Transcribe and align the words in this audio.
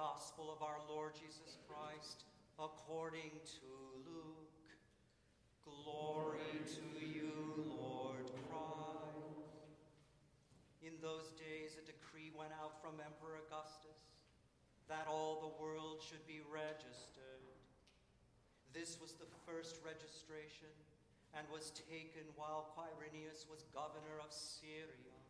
Gospel 0.00 0.48
of 0.48 0.64
our 0.64 0.80
Lord 0.88 1.12
Jesus 1.12 1.60
Christ 1.68 2.24
according 2.56 3.36
to 3.60 3.68
Luke. 4.08 4.64
Glory 5.60 6.56
to 6.56 6.88
you, 7.04 7.68
Lord 7.76 8.24
Christ. 8.48 9.60
In 10.80 10.96
those 11.04 11.36
days, 11.36 11.76
a 11.76 11.84
decree 11.84 12.32
went 12.32 12.56
out 12.64 12.80
from 12.80 12.96
Emperor 12.96 13.44
Augustus 13.44 14.24
that 14.88 15.04
all 15.04 15.36
the 15.36 15.60
world 15.60 16.00
should 16.00 16.24
be 16.24 16.40
registered. 16.48 17.44
This 18.72 18.96
was 19.04 19.20
the 19.20 19.28
first 19.44 19.84
registration 19.84 20.72
and 21.36 21.44
was 21.52 21.76
taken 21.76 22.24
while 22.40 22.72
Quirinius 22.72 23.44
was 23.52 23.68
governor 23.76 24.16
of 24.24 24.32
Syria. 24.32 25.20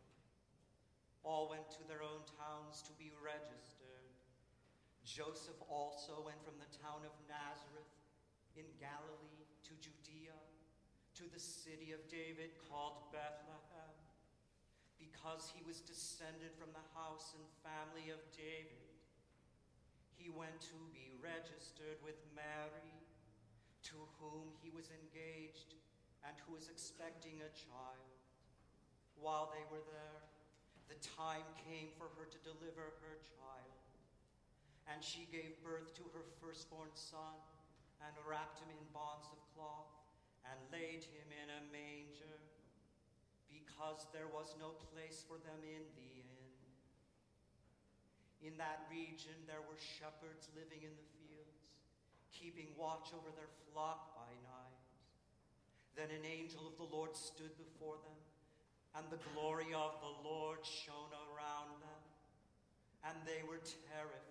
All 1.27 1.51
went 1.51 1.67
to 1.75 1.83
their 1.91 2.07
own 2.07 2.23
towns 2.39 2.79
to 2.87 2.95
be 2.95 3.11
registered. 3.19 3.80
Joseph 5.03 5.57
also 5.67 6.21
went 6.21 6.39
from 6.45 6.55
the 6.61 6.71
town 6.79 7.01
of 7.03 7.13
Nazareth 7.25 7.89
in 8.53 8.67
Galilee 8.77 9.45
to 9.65 9.73
Judea, 9.81 10.37
to 11.17 11.25
the 11.33 11.41
city 11.41 11.91
of 11.91 12.05
David 12.07 12.53
called 12.69 13.09
Bethlehem, 13.09 13.97
because 15.01 15.49
he 15.51 15.65
was 15.65 15.81
descended 15.81 16.53
from 16.55 16.69
the 16.71 16.87
house 16.93 17.33
and 17.33 17.43
family 17.65 18.13
of 18.13 18.21
David. 18.31 18.93
He 20.13 20.29
went 20.29 20.61
to 20.69 20.77
be 20.93 21.17
registered 21.17 21.97
with 22.05 22.21
Mary, 22.37 22.93
to 23.89 23.97
whom 24.21 24.53
he 24.61 24.69
was 24.69 24.93
engaged 24.93 25.73
and 26.21 26.37
who 26.45 26.53
was 26.53 26.69
expecting 26.69 27.41
a 27.41 27.51
child. 27.57 28.13
While 29.17 29.49
they 29.49 29.65
were 29.73 29.81
there, 29.89 30.21
the 30.85 31.01
time 31.01 31.45
came 31.65 31.89
for 31.97 32.13
her 32.17 32.29
to 32.29 32.39
deliver 32.45 32.93
her 33.01 33.17
child. 33.25 33.80
And 34.91 34.99
she 34.99 35.23
gave 35.31 35.55
birth 35.63 35.95
to 35.95 36.05
her 36.11 36.27
firstborn 36.43 36.91
son, 36.91 37.39
and 38.03 38.11
wrapped 38.27 38.59
him 38.59 38.67
in 38.67 38.83
bonds 38.91 39.31
of 39.31 39.39
cloth, 39.55 39.87
and 40.43 40.59
laid 40.67 41.07
him 41.07 41.31
in 41.31 41.47
a 41.47 41.61
manger, 41.71 42.43
because 43.47 44.03
there 44.11 44.27
was 44.35 44.51
no 44.59 44.75
place 44.91 45.23
for 45.23 45.39
them 45.47 45.63
in 45.63 45.87
the 45.95 46.11
inn. 46.19 46.51
In 48.43 48.57
that 48.59 48.89
region 48.91 49.37
there 49.47 49.63
were 49.63 49.79
shepherds 49.79 50.51
living 50.57 50.83
in 50.83 50.91
the 50.91 51.07
fields, 51.15 51.71
keeping 52.35 52.73
watch 52.75 53.15
over 53.15 53.31
their 53.31 53.53
flock 53.71 54.17
by 54.17 54.33
night. 54.43 54.81
Then 55.95 56.11
an 56.11 56.25
angel 56.27 56.67
of 56.67 56.75
the 56.75 56.89
Lord 56.89 57.15
stood 57.15 57.53
before 57.55 58.01
them 58.01 58.19
and 58.95 59.05
the 59.09 59.19
glory 59.31 59.71
of 59.73 59.95
the 60.03 60.27
Lord 60.27 60.59
shone 60.65 61.15
around 61.31 61.79
them, 61.79 62.03
and 63.07 63.15
they 63.23 63.39
were 63.47 63.61
terrified. 63.87 64.30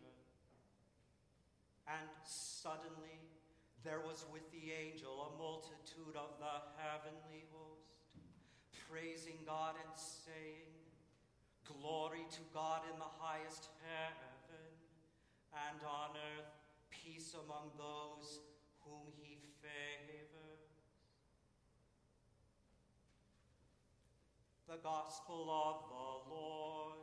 And 1.91 2.07
suddenly 2.23 3.19
there 3.83 3.99
was 3.99 4.23
with 4.31 4.47
the 4.51 4.71
angel 4.71 5.27
a 5.27 5.37
multitude 5.37 6.15
of 6.15 6.39
the 6.39 6.55
heavenly 6.79 7.43
host, 7.51 7.99
praising 8.87 9.43
God 9.45 9.75
and 9.75 9.91
saying, 9.95 10.71
Glory 11.67 12.23
to 12.31 12.43
God 12.53 12.81
in 12.91 12.99
the 12.99 13.13
highest 13.19 13.67
heaven, 13.83 14.71
and 15.51 15.79
on 15.83 16.15
earth 16.15 16.51
peace 16.89 17.33
among 17.33 17.71
those 17.77 18.39
whom 18.81 19.11
he 19.17 19.39
favors. 19.59 20.63
The 24.69 24.77
Gospel 24.83 25.49
of 25.49 25.89
the 25.89 26.33
Lord. 26.33 27.00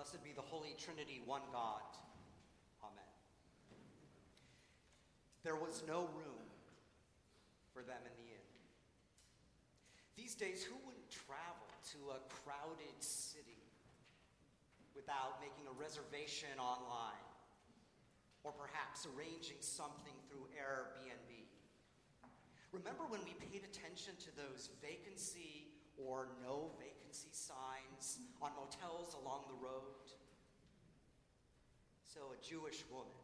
Blessed 0.00 0.24
be 0.24 0.32
the 0.32 0.40
Holy 0.40 0.72
Trinity, 0.80 1.20
one 1.28 1.44
God. 1.52 1.84
Amen. 2.80 3.12
There 5.44 5.60
was 5.60 5.84
no 5.84 6.08
room 6.16 6.48
for 7.76 7.84
them 7.84 8.00
in 8.08 8.14
the 8.16 8.32
inn. 8.32 8.48
These 10.16 10.40
days, 10.40 10.64
who 10.64 10.72
wouldn't 10.88 11.12
travel 11.12 11.68
to 11.92 12.16
a 12.16 12.18
crowded 12.32 12.96
city 12.96 13.60
without 14.96 15.36
making 15.36 15.68
a 15.68 15.76
reservation 15.76 16.56
online 16.56 17.28
or 18.40 18.56
perhaps 18.56 19.04
arranging 19.04 19.60
something 19.60 20.16
through 20.32 20.48
Airbnb? 20.56 21.44
Remember 22.72 23.04
when 23.04 23.20
we 23.28 23.36
paid 23.52 23.68
attention 23.68 24.16
to 24.16 24.32
those 24.32 24.72
vacancy 24.80 25.68
or 25.96 26.28
no 26.42 26.70
vacancy 26.78 27.32
signs 27.32 28.18
on 28.42 28.50
motels 28.56 29.16
along 29.22 29.44
the 29.48 29.58
road. 29.64 30.06
So, 32.04 32.20
a 32.34 32.38
Jewish 32.44 32.84
woman 32.90 33.14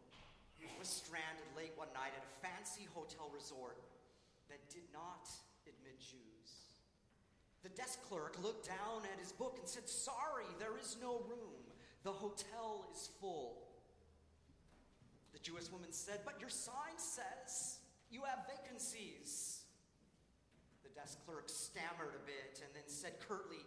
was 0.78 0.88
stranded 0.88 1.46
late 1.56 1.72
one 1.76 1.88
night 1.94 2.12
at 2.16 2.22
a 2.22 2.32
fancy 2.46 2.86
hotel 2.94 3.30
resort 3.34 3.78
that 4.48 4.60
did 4.70 4.86
not 4.92 5.28
admit 5.66 5.98
Jews. 5.98 6.50
The 7.62 7.68
desk 7.70 8.02
clerk 8.08 8.36
looked 8.42 8.66
down 8.66 9.02
at 9.12 9.18
his 9.18 9.32
book 9.32 9.56
and 9.58 9.68
said, 9.68 9.88
Sorry, 9.88 10.46
there 10.58 10.78
is 10.80 10.96
no 11.00 11.22
room. 11.28 11.66
The 12.04 12.12
hotel 12.12 12.86
is 12.94 13.10
full. 13.20 13.66
The 15.32 15.40
Jewish 15.40 15.70
woman 15.72 15.90
said, 15.90 16.20
But 16.24 16.40
your 16.40 16.50
sign 16.50 16.96
says 16.96 17.78
you 18.10 18.22
have 18.22 18.46
vacancies 18.46 19.55
desk 20.96 21.20
clerk 21.28 21.44
stammered 21.52 22.16
a 22.16 22.22
bit 22.24 22.64
and 22.64 22.72
then 22.72 22.88
said 22.88 23.20
curtly, 23.20 23.60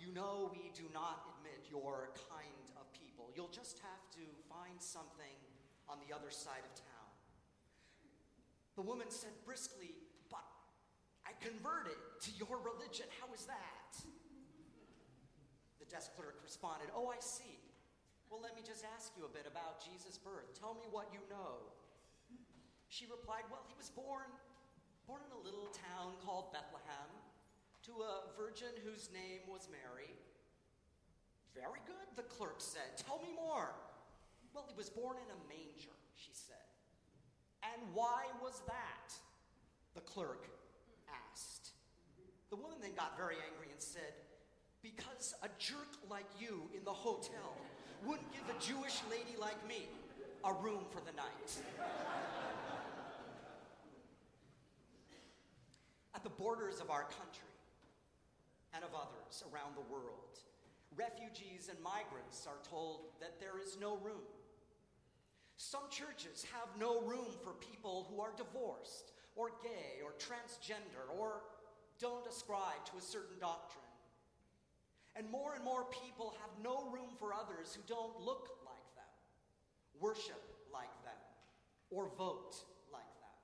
You 0.00 0.08
know, 0.16 0.48
we 0.48 0.72
do 0.72 0.88
not 0.96 1.28
admit 1.36 1.68
your 1.68 2.16
kind 2.32 2.66
of 2.80 2.88
people. 2.96 3.28
You'll 3.36 3.52
just 3.52 3.76
have 3.84 4.02
to 4.16 4.24
find 4.48 4.80
something 4.80 5.36
on 5.84 6.00
the 6.00 6.16
other 6.16 6.32
side 6.32 6.64
of 6.64 6.72
town. 6.72 7.12
The 8.74 8.82
woman 8.82 9.12
said 9.12 9.36
briskly, 9.44 9.92
But 10.32 10.48
I 11.28 11.36
converted. 11.44 12.00
to 12.24 12.30
your 12.34 12.58
religion. 12.64 13.06
How 13.20 13.28
is 13.36 13.44
that? 13.46 13.92
The 15.78 15.86
desk 15.86 16.16
clerk 16.16 16.40
responded, 16.42 16.88
Oh, 16.96 17.12
I 17.12 17.20
see. 17.20 17.60
Well, 18.30 18.40
let 18.42 18.56
me 18.56 18.62
just 18.64 18.84
ask 18.96 19.12
you 19.16 19.24
a 19.24 19.32
bit 19.32 19.46
about 19.48 19.80
Jesus' 19.80 20.18
birth. 20.18 20.52
Tell 20.58 20.74
me 20.74 20.84
what 20.90 21.08
you 21.12 21.20
know. 21.30 21.68
She 22.88 23.04
replied, 23.06 23.44
Well, 23.52 23.64
he 23.68 23.74
was 23.76 23.88
born, 23.92 24.28
born 25.08 25.24
in 25.24 25.32
a 25.32 25.42
little 25.42 25.72
town 25.72 26.12
called 26.20 26.52
Bethlehem 26.52 27.08
to 27.88 28.04
a 28.04 28.28
virgin 28.36 28.68
whose 28.84 29.08
name 29.08 29.40
was 29.48 29.66
Mary. 29.72 30.12
Very 31.56 31.80
good, 31.88 32.04
the 32.14 32.28
clerk 32.28 32.60
said. 32.60 33.00
Tell 33.00 33.16
me 33.24 33.32
more. 33.32 33.72
Well, 34.52 34.68
he 34.68 34.76
was 34.76 34.92
born 34.92 35.16
in 35.16 35.28
a 35.32 35.40
manger, 35.48 35.96
she 36.12 36.30
said. 36.36 36.68
And 37.64 37.80
why 37.94 38.28
was 38.44 38.60
that? 38.68 39.16
The 39.94 40.04
clerk 40.04 40.44
asked. 41.08 41.72
The 42.50 42.56
woman 42.56 42.76
then 42.82 42.92
got 42.94 43.16
very 43.16 43.36
angry 43.48 43.72
and 43.72 43.80
said, 43.80 44.12
Because 44.82 45.34
a 45.42 45.48
jerk 45.58 45.96
like 46.10 46.28
you 46.38 46.68
in 46.76 46.84
the 46.84 46.92
hotel 46.92 47.56
wouldn't 48.04 48.30
give 48.32 48.44
a 48.44 48.60
Jewish 48.60 49.00
lady 49.10 49.40
like 49.40 49.56
me 49.66 49.88
a 50.44 50.52
room 50.52 50.84
for 50.92 51.00
the 51.00 51.16
night. 51.16 51.50
At 56.18 56.24
the 56.24 56.27
borders 56.38 56.80
of 56.80 56.88
our 56.88 57.02
country 57.02 57.52
and 58.72 58.84
of 58.84 58.94
others 58.94 59.44
around 59.50 59.74
the 59.74 59.92
world, 59.92 60.38
refugees 60.96 61.68
and 61.68 61.78
migrants 61.82 62.46
are 62.46 62.62
told 62.70 63.10
that 63.20 63.40
there 63.40 63.58
is 63.58 63.76
no 63.80 63.98
room. 63.98 64.24
Some 65.56 65.90
churches 65.90 66.46
have 66.54 66.68
no 66.78 67.02
room 67.02 67.34
for 67.42 67.52
people 67.58 68.06
who 68.08 68.20
are 68.22 68.32
divorced 68.36 69.10
or 69.34 69.50
gay 69.62 69.98
or 70.04 70.14
transgender 70.14 71.10
or 71.18 71.42
don't 71.98 72.26
ascribe 72.26 72.86
to 72.86 72.96
a 72.96 73.02
certain 73.02 73.38
doctrine. 73.40 73.82
And 75.16 75.28
more 75.30 75.54
and 75.54 75.64
more 75.64 75.84
people 75.90 76.34
have 76.40 76.50
no 76.62 76.88
room 76.92 77.10
for 77.18 77.34
others 77.34 77.74
who 77.74 77.82
don't 77.88 78.20
look 78.20 78.50
like 78.64 78.86
them, 78.94 79.10
worship 80.00 80.40
like 80.72 80.94
them, 81.02 81.18
or 81.90 82.08
vote 82.16 82.54
like 82.92 83.02
them. 83.18 83.38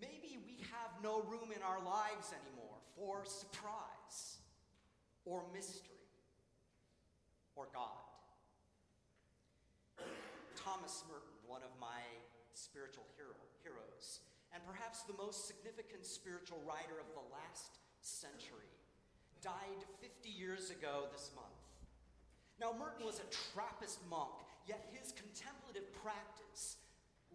Maybe 0.00 0.38
we 0.46 0.57
have 0.72 0.92
no 1.02 1.22
room 1.28 1.52
in 1.54 1.62
our 1.62 1.78
lives 1.78 2.32
anymore 2.32 2.78
for 2.96 3.24
surprise 3.24 4.38
or 5.24 5.42
mystery 5.52 6.02
or 7.56 7.68
God. 7.72 8.08
Thomas 10.56 11.04
Merton, 11.08 11.38
one 11.46 11.62
of 11.62 11.72
my 11.80 12.02
spiritual 12.54 13.04
hero, 13.16 13.38
heroes, 13.62 14.20
and 14.52 14.62
perhaps 14.66 15.02
the 15.02 15.16
most 15.16 15.46
significant 15.46 16.04
spiritual 16.04 16.58
writer 16.66 16.98
of 16.98 17.08
the 17.14 17.24
last 17.32 17.78
century, 18.00 18.72
died 19.42 19.80
50 20.00 20.28
years 20.28 20.70
ago 20.70 21.06
this 21.12 21.30
month. 21.34 21.62
Now, 22.58 22.74
Merton 22.74 23.06
was 23.06 23.22
a 23.22 23.28
Trappist 23.30 24.02
monk, 24.10 24.34
yet 24.66 24.90
his 24.90 25.12
contemplative 25.12 25.86
practice 26.02 26.76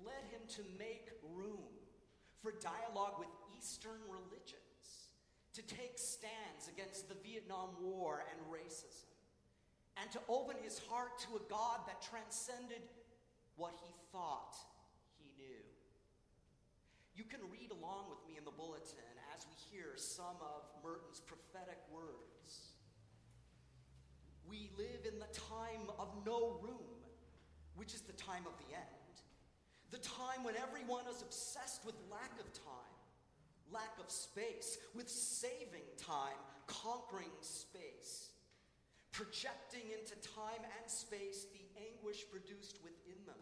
led 0.03 0.27
him 0.31 0.43
to 0.59 0.61
make 0.77 1.07
room 1.35 1.71
for 2.43 2.51
dialogue 2.59 3.15
with 3.17 3.31
Eastern 3.57 4.03
religions, 4.11 5.07
to 5.55 5.63
take 5.63 5.95
stands 5.95 6.67
against 6.67 7.07
the 7.07 7.15
Vietnam 7.23 7.69
War 7.79 8.25
and 8.27 8.37
racism, 8.51 9.07
and 9.95 10.11
to 10.11 10.19
open 10.27 10.57
his 10.61 10.81
heart 10.91 11.17
to 11.19 11.39
a 11.39 11.43
God 11.49 11.87
that 11.87 12.03
transcended 12.03 12.83
what 13.55 13.71
he 13.79 13.93
thought 14.11 14.57
he 15.15 15.31
knew. 15.41 15.63
You 17.15 17.23
can 17.23 17.39
read 17.49 17.71
along 17.71 18.09
with 18.09 18.19
me 18.27 18.35
in 18.37 18.43
the 18.43 18.51
bulletin 18.51 19.15
as 19.33 19.45
we 19.47 19.55
hear 19.71 19.93
some 19.95 20.35
of 20.41 20.67
Merton's 20.83 21.21
prophetic 21.21 21.79
words. 21.93 22.75
We 24.49 24.69
live 24.77 25.07
in 25.07 25.19
the 25.19 25.31
time 25.31 25.87
of 25.97 26.09
no 26.25 26.59
room, 26.61 26.99
which 27.75 27.93
is 27.93 28.01
the 28.01 28.13
time 28.13 28.43
of 28.45 28.57
the 28.67 28.75
end. 28.75 29.02
The 29.93 29.99
time 29.99 30.41
when 30.41 30.55
everyone 30.57 31.05
is 31.05 31.21
obsessed 31.21 31.85
with 31.85 31.93
lack 32.09 32.33
of 32.41 32.51
time, 32.51 32.97
lack 33.71 33.93
of 34.01 34.09
space, 34.09 34.79
with 34.95 35.07
saving 35.07 35.85
time, 36.01 36.41
conquering 36.65 37.29
space, 37.41 38.29
projecting 39.11 39.85
into 39.93 40.17
time 40.33 40.65
and 40.65 40.89
space 40.89 41.45
the 41.53 41.61
anguish 41.77 42.25
produced 42.31 42.79
within 42.81 43.21
them 43.27 43.37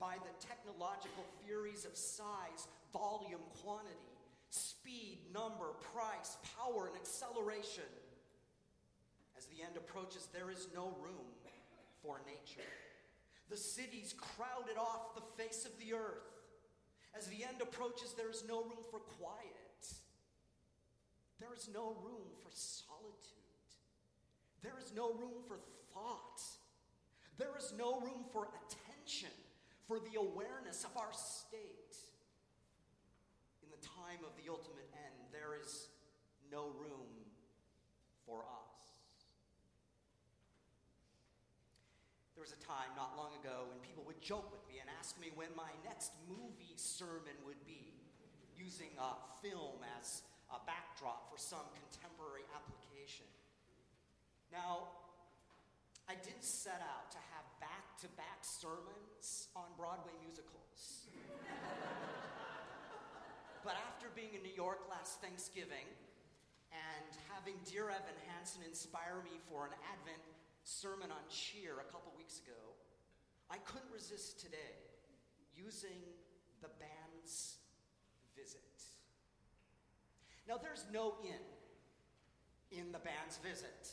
by 0.00 0.14
the 0.18 0.34
technological 0.44 1.22
theories 1.46 1.84
of 1.84 1.96
size, 1.96 2.66
volume, 2.92 3.46
quantity, 3.62 4.18
speed, 4.50 5.18
number, 5.32 5.70
price, 5.94 6.36
power, 6.58 6.88
and 6.88 6.96
acceleration. 6.96 7.86
As 9.38 9.46
the 9.46 9.62
end 9.62 9.76
approaches, 9.76 10.26
there 10.34 10.50
is 10.50 10.66
no 10.74 10.92
room 11.00 11.30
for 12.02 12.20
nature. 12.26 12.66
The 13.50 13.56
cities 13.56 14.14
crowded 14.16 14.76
off 14.78 15.14
the 15.14 15.42
face 15.42 15.64
of 15.64 15.72
the 15.78 15.94
earth. 15.94 16.28
As 17.16 17.26
the 17.26 17.44
end 17.44 17.62
approaches, 17.62 18.14
there 18.16 18.30
is 18.30 18.44
no 18.46 18.62
room 18.62 18.84
for 18.90 18.98
quiet. 18.98 19.58
There 21.40 21.54
is 21.56 21.68
no 21.72 21.96
room 22.04 22.28
for 22.42 22.50
solitude. 22.52 23.38
There 24.62 24.78
is 24.78 24.92
no 24.94 25.12
room 25.14 25.42
for 25.46 25.56
thought. 25.94 26.42
There 27.38 27.56
is 27.56 27.72
no 27.78 28.00
room 28.00 28.24
for 28.32 28.48
attention, 28.66 29.30
for 29.86 29.98
the 29.98 30.18
awareness 30.18 30.84
of 30.84 30.96
our 30.96 31.12
state. 31.12 31.94
In 33.62 33.70
the 33.70 33.86
time 33.86 34.24
of 34.26 34.34
the 34.36 34.50
ultimate 34.50 34.90
end, 34.92 35.30
there 35.32 35.54
is 35.62 35.88
no 36.50 36.66
room 36.78 37.06
for 38.26 38.40
us. 38.40 38.77
There 42.38 42.46
was 42.46 42.54
a 42.54 42.70
time 42.70 42.94
not 42.94 43.18
long 43.18 43.34
ago 43.42 43.66
when 43.66 43.82
people 43.82 44.06
would 44.06 44.22
joke 44.22 44.46
with 44.54 44.62
me 44.70 44.78
and 44.78 44.86
ask 45.02 45.18
me 45.18 45.34
when 45.34 45.50
my 45.58 45.74
next 45.82 46.14
movie 46.30 46.78
sermon 46.78 47.34
would 47.42 47.58
be, 47.66 47.98
using 48.54 48.94
a 48.94 49.18
film 49.42 49.82
as 49.98 50.22
a 50.54 50.62
backdrop 50.62 51.26
for 51.26 51.34
some 51.34 51.66
contemporary 51.74 52.46
application. 52.54 53.26
Now, 54.54 54.86
I 56.06 56.14
didn't 56.14 56.46
set 56.46 56.78
out 56.78 57.10
to 57.10 57.18
have 57.34 57.42
back 57.58 57.98
to 58.06 58.08
back 58.14 58.46
sermons 58.46 59.50
on 59.58 59.74
Broadway 59.74 60.14
musicals. 60.22 61.10
but 63.66 63.74
after 63.82 64.14
being 64.14 64.38
in 64.38 64.46
New 64.46 64.54
York 64.54 64.86
last 64.86 65.18
Thanksgiving 65.18 65.90
and 66.70 67.10
having 67.34 67.58
Dear 67.66 67.90
Evan 67.90 68.14
Hansen 68.30 68.62
inspire 68.62 69.26
me 69.26 69.42
for 69.50 69.66
an 69.66 69.74
Advent 69.90 70.22
sermon 70.68 71.08
on 71.08 71.24
cheer 71.32 71.80
a 71.80 71.88
couple 71.88 72.12
weeks 72.12 72.44
ago, 72.44 72.60
I 73.48 73.56
couldn't 73.64 73.88
resist 73.88 74.38
today 74.38 74.76
using 75.56 76.04
the 76.60 76.68
band's 76.76 77.56
visit. 78.36 78.60
Now, 80.46 80.60
there's 80.60 80.84
no 80.92 81.16
inn 81.24 81.48
in 82.70 82.92
the 82.92 83.00
band's 83.00 83.40
visit. 83.40 83.88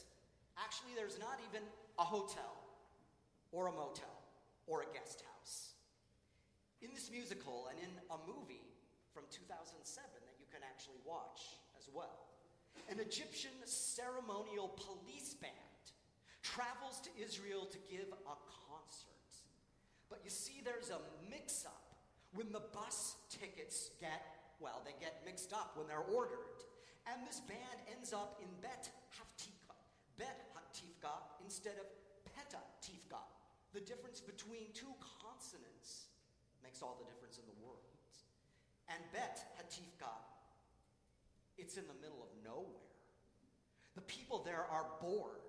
Actually, 0.59 0.91
there's 0.99 1.17
not 1.17 1.39
even 1.47 1.63
a 1.97 2.03
hotel 2.03 2.59
or 3.55 3.67
a 3.67 3.71
motel 3.71 4.19
or 4.67 4.83
a 4.83 4.89
guest 4.91 5.23
house. 5.23 5.79
In 6.81 6.91
this 6.93 7.09
musical 7.09 7.71
and 7.71 7.79
in 7.79 7.91
a 8.11 8.19
movie 8.27 8.67
from 9.15 9.23
2007 9.31 9.79
that 10.27 10.35
you 10.43 10.47
can 10.51 10.59
actually 10.67 10.99
watch 11.07 11.55
as 11.79 11.87
well, 11.87 12.35
an 12.91 12.99
Egyptian 12.99 13.55
ceremonial 13.63 14.75
police 14.75 15.33
band 15.39 15.74
travels 16.55 17.03
to 17.03 17.11
Israel 17.19 17.67
to 17.67 17.79
give 17.91 18.07
a 18.07 18.35
concert. 18.71 19.31
But 20.07 20.23
you 20.23 20.31
see, 20.31 20.63
there's 20.63 20.89
a 20.89 21.03
mix 21.27 21.67
up 21.67 21.99
when 22.31 22.51
the 22.55 22.63
bus 22.71 23.19
tickets 23.27 23.91
get, 23.99 24.23
well, 24.63 24.79
they 24.87 24.95
get 25.03 25.19
mixed 25.27 25.51
up 25.51 25.75
when 25.75 25.87
they're 25.87 26.07
ordered. 26.15 26.63
And 27.11 27.27
this 27.27 27.43
band 27.43 27.79
ends 27.91 28.13
up 28.13 28.39
in 28.39 28.47
Bet 28.63 28.87
Haftika, 29.19 29.75
Bet 30.17 30.55
Hatifka 30.55 31.43
instead 31.43 31.75
of 31.75 31.87
Peta 32.23 32.63
Tifka. 32.79 33.19
The 33.73 33.83
difference 33.83 34.21
between 34.23 34.71
two 34.73 34.95
consonants 35.03 36.07
makes 36.63 36.81
all 36.81 36.95
the 36.97 37.05
difference 37.11 37.37
in 37.37 37.45
the 37.45 37.59
world. 37.59 37.83
And 38.87 38.99
Bet 39.11 39.43
Hatifka, 39.59 40.13
it's 41.57 41.75
in 41.75 41.83
the 41.87 41.99
middle 41.99 42.23
of 42.23 42.31
nowhere. 42.43 42.87
The 43.95 44.01
people 44.01 44.43
there 44.43 44.65
are 44.71 44.85
bored, 45.01 45.43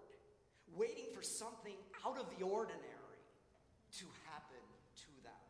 waiting 0.75 1.06
for 1.14 1.23
something 1.23 1.76
out 2.04 2.18
of 2.18 2.26
the 2.37 2.44
ordinary 2.44 3.23
to 3.99 4.06
happen 4.26 4.64
to 4.96 5.11
them. 5.23 5.46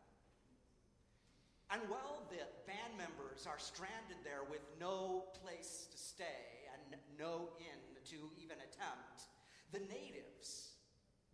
And 1.71 1.81
while 1.89 2.27
the 2.29 2.45
band 2.65 2.95
members 2.97 3.47
are 3.47 3.59
stranded 3.59 4.17
there 4.23 4.43
with 4.49 4.61
no 4.79 5.25
place 5.43 5.87
to 5.91 5.97
stay 5.97 6.67
and 6.71 6.99
no 7.17 7.49
inn 7.59 7.81
to 8.11 8.31
even 8.39 8.57
attempt, 8.57 9.27
the 9.71 9.83
natives 9.91 10.77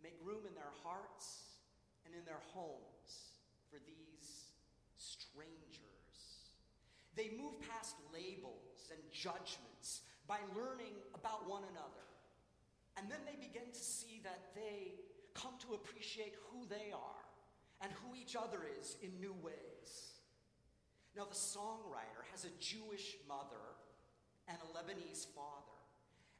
make 0.02 0.18
room 0.24 0.42
in 0.48 0.54
their 0.54 0.74
hearts 0.82 1.54
and 2.04 2.14
in 2.14 2.24
their 2.24 2.42
homes 2.52 3.38
for 3.70 3.78
these 3.86 4.50
strangers. 4.96 6.50
They 7.14 7.30
move 7.38 7.54
past 7.70 7.94
labels 8.12 8.90
and 8.90 9.00
judgments 9.12 10.02
by 10.26 10.38
learning 10.56 10.98
about 11.14 11.48
one 11.48 11.62
another. 11.70 12.04
And 12.96 13.10
then 13.10 13.18
they 13.26 13.36
begin 13.36 13.72
to 13.72 13.80
see 13.80 14.20
that 14.24 14.54
they 14.54 14.94
come 15.34 15.52
to 15.66 15.74
appreciate 15.74 16.34
who 16.50 16.66
they 16.66 16.92
are 16.92 17.24
and 17.80 17.92
who 17.92 18.14
each 18.16 18.36
other 18.36 18.60
is 18.80 18.96
in 19.02 19.10
new 19.20 19.34
ways. 19.42 20.20
Now, 21.16 21.24
the 21.24 21.34
songwriter 21.34 22.22
has 22.32 22.44
a 22.44 22.54
Jewish 22.58 23.16
mother 23.28 23.76
and 24.48 24.56
a 24.58 24.76
Lebanese 24.76 25.26
father, 25.34 25.78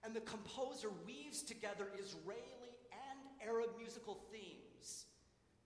and 0.04 0.14
the 0.14 0.20
composer 0.20 0.88
weaves 1.06 1.42
together 1.42 1.88
Israeli 1.98 2.76
and 2.92 3.48
Arab 3.48 3.70
musical 3.78 4.20
themes 4.32 5.06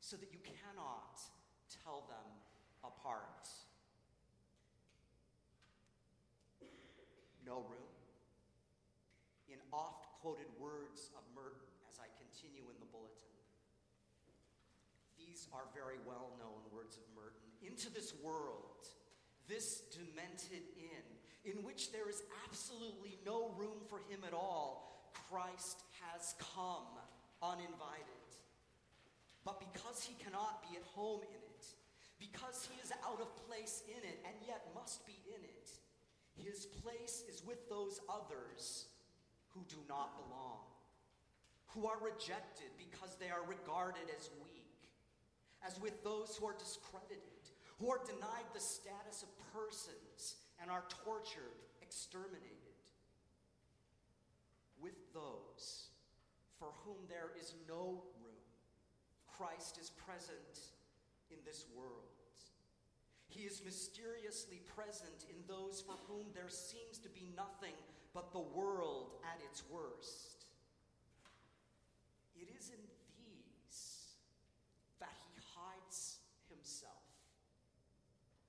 so 0.00 0.16
that 0.16 0.32
you 0.32 0.38
cannot 0.44 1.20
tell 1.82 2.04
them 2.08 2.28
apart. 2.84 3.48
No 7.46 7.56
room. 7.56 7.88
In 9.48 9.56
oft 9.72 10.07
quoted 10.20 10.50
words 10.58 11.10
of 11.14 11.22
Merton, 11.34 11.70
as 11.86 11.98
I 12.02 12.10
continue 12.18 12.66
in 12.66 12.78
the 12.82 12.90
bulletin. 12.90 13.34
These 15.18 15.46
are 15.54 15.66
very 15.74 15.98
well 16.06 16.34
known 16.38 16.62
words 16.74 16.98
of 16.98 17.06
Merton. 17.14 17.46
Into 17.62 17.90
this 17.90 18.14
world, 18.22 18.86
this 19.46 19.82
demented 19.94 20.66
inn, 20.74 21.06
in 21.44 21.62
which 21.62 21.92
there 21.92 22.08
is 22.08 22.22
absolutely 22.46 23.18
no 23.24 23.54
room 23.56 23.78
for 23.88 23.98
him 24.10 24.26
at 24.26 24.34
all, 24.34 25.10
Christ 25.30 25.82
has 26.02 26.34
come 26.54 26.98
uninvited. 27.42 28.28
But 29.44 29.60
because 29.60 30.02
he 30.02 30.14
cannot 30.22 30.62
be 30.68 30.76
at 30.76 30.84
home 30.94 31.22
in 31.22 31.40
it, 31.40 31.64
because 32.18 32.68
he 32.70 32.80
is 32.82 32.92
out 33.06 33.20
of 33.20 33.30
place 33.46 33.82
in 33.86 34.02
it 34.02 34.18
and 34.26 34.34
yet 34.46 34.66
must 34.74 35.06
be 35.06 35.16
in 35.26 35.42
it, 35.44 35.70
his 36.34 36.66
place 36.66 37.22
is 37.30 37.42
with 37.46 37.68
those 37.68 38.00
others 38.08 38.86
who 39.54 39.64
do 39.68 39.76
not 39.88 40.16
belong, 40.16 40.64
who 41.68 41.86
are 41.86 41.98
rejected 42.00 42.70
because 42.76 43.16
they 43.16 43.30
are 43.30 43.42
regarded 43.46 44.08
as 44.16 44.30
weak, 44.42 44.90
as 45.66 45.80
with 45.80 46.02
those 46.04 46.36
who 46.36 46.46
are 46.46 46.56
discredited, 46.58 47.20
who 47.78 47.90
are 47.90 48.00
denied 48.04 48.48
the 48.54 48.60
status 48.60 49.22
of 49.22 49.28
persons 49.52 50.36
and 50.60 50.70
are 50.70 50.84
tortured, 51.04 51.62
exterminated, 51.82 52.74
with 54.80 54.96
those 55.14 55.88
for 56.58 56.68
whom 56.84 56.96
there 57.08 57.30
is 57.40 57.54
no 57.68 58.02
room. 58.18 58.42
Christ 59.26 59.78
is 59.80 59.90
present 59.90 60.74
in 61.30 61.38
this 61.44 61.66
world. 61.76 62.02
He 63.28 63.42
is 63.42 63.62
mysteriously 63.64 64.62
present 64.74 65.22
in 65.30 65.36
those 65.46 65.80
for 65.80 65.94
whom 66.08 66.26
there 66.34 66.48
seems 66.48 66.98
to 66.98 67.08
be 67.08 67.30
nothing 67.36 67.76
but 68.12 68.32
the 68.32 68.40
world 68.40 69.12
at 69.22 69.38
its 69.48 69.62
worst. 69.70 70.46
It 72.34 72.48
is 72.58 72.70
in 72.70 72.82
these 73.14 74.18
that 74.98 75.14
he 75.30 75.38
hides 75.54 76.18
himself, 76.50 77.06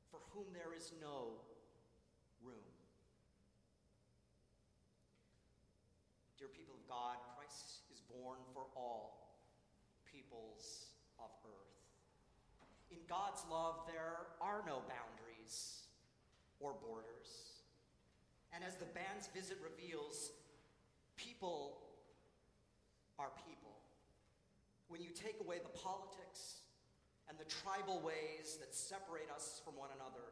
for 0.09 0.17
whom 0.33 0.45
there 0.53 0.73
is 0.75 0.93
no 1.01 1.39
room. 2.43 2.69
Dear 6.37 6.47
people 6.47 6.75
of 6.75 6.87
God, 6.87 7.17
Christ 7.37 7.83
is 7.93 8.01
born 8.01 8.39
for 8.53 8.63
all 8.75 9.35
peoples 10.11 10.87
of 11.19 11.29
earth. 11.45 11.69
In 12.91 12.99
God's 13.07 13.43
love, 13.51 13.81
there 13.87 14.27
are 14.41 14.63
no 14.65 14.81
boundaries 14.87 15.83
or 16.59 16.73
borders. 16.73 17.59
And 18.53 18.63
as 18.63 18.75
the 18.75 18.85
band's 18.85 19.27
visit 19.27 19.57
reveals, 19.63 20.31
people 21.17 21.77
are 23.19 23.29
people. 23.47 23.75
When 24.87 25.01
you 25.01 25.09
take 25.09 25.37
away 25.41 25.59
the 25.61 25.77
politics 25.77 26.58
and 27.29 27.37
the 27.37 27.45
tribal 27.45 28.01
ways 28.01 28.57
that 28.59 28.73
separate 28.73 29.29
us 29.29 29.61
from 29.63 29.77
one 29.77 29.89
another, 29.95 30.25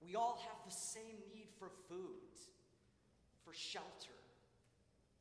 we 0.00 0.14
all 0.14 0.40
have 0.46 0.62
the 0.64 0.74
same 0.74 1.18
need 1.34 1.48
for 1.58 1.68
food, 1.88 2.30
for 3.44 3.52
shelter, 3.52 4.14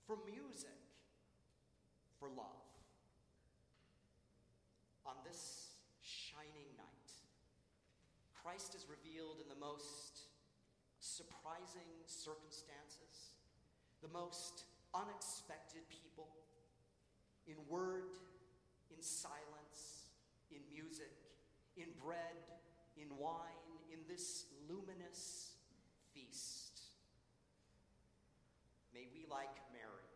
for 0.05 0.17
music, 0.29 0.69
for 2.19 2.29
love. 2.29 2.69
On 5.05 5.15
this 5.25 5.73
shining 6.01 6.69
night, 6.77 7.11
Christ 8.43 8.75
is 8.75 8.85
revealed 8.85 9.41
in 9.41 9.49
the 9.49 9.59
most 9.59 10.27
surprising 10.99 11.89
circumstances, 12.05 13.33
the 14.01 14.09
most 14.09 14.65
unexpected 14.93 15.81
people, 15.89 16.29
in 17.47 17.55
word, 17.67 18.13
in 18.91 19.01
silence, 19.01 19.96
in 20.51 20.61
music, 20.71 21.11
in 21.75 21.87
bread, 22.03 22.37
in 22.97 23.07
wine, 23.17 23.37
in 23.91 23.99
this 24.07 24.45
luminous 24.69 25.51
feast. 26.13 26.81
May 28.93 29.07
we, 29.13 29.25
like 29.29 29.55
Mary, 29.71 30.09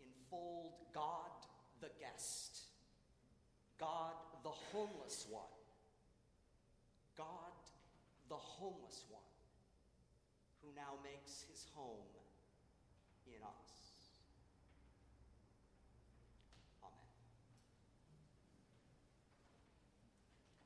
enfold 0.00 0.72
God 0.92 1.30
the 1.80 1.90
guest, 2.00 2.58
God 3.78 4.14
the 4.42 4.50
homeless 4.72 5.26
one, 5.30 5.42
God 7.16 7.26
the 8.28 8.36
homeless 8.36 9.04
one, 9.10 9.22
who 10.62 10.68
now 10.74 10.94
makes 11.04 11.44
his 11.50 11.66
home. 11.74 12.23